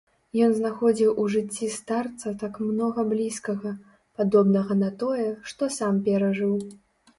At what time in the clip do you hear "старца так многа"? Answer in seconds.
1.79-3.05